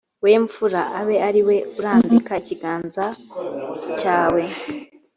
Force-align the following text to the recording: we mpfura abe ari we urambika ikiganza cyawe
we 0.23 0.31
mpfura 0.43 0.81
abe 0.99 1.15
ari 1.27 1.41
we 1.47 1.57
urambika 1.79 2.33
ikiganza 2.41 3.05
cyawe 3.99 4.43